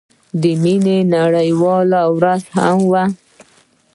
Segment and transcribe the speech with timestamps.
[0.41, 3.03] د مينې نړيواله ورځ هم وه.